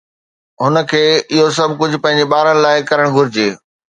[0.63, 1.03] هن کي
[1.33, 3.49] اهو سڀ ڪجهه پنهنجي ٻارن لاءِ ڪرڻ گهرجي